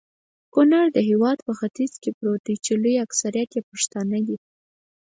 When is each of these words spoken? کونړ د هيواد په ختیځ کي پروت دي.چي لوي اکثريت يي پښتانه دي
کونړ 0.53 0.85
د 0.93 0.97
هيواد 1.09 1.37
په 1.47 1.53
ختیځ 1.59 1.91
کي 2.01 2.09
پروت 2.17 2.41
دي.چي 2.47 2.73
لوي 2.81 2.95
اکثريت 3.05 3.49
يي 3.57 3.61
پښتانه 3.71 4.17
دي 4.27 4.37